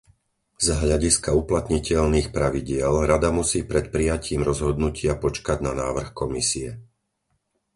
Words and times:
Z 0.65 0.81
hľadiska 0.81 1.29
uplatniteľných 1.41 2.27
pravidiel, 2.37 2.89
Rada 3.11 3.29
musí 3.39 3.59
pred 3.71 3.85
prijatím 3.95 4.41
rozhodnutia 4.49 5.13
počkať 5.25 5.57
na 5.67 5.73
návrh 5.81 6.09
Komisie. 6.21 6.69